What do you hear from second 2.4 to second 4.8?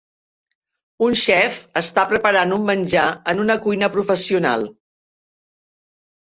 un menjar en una cuina professional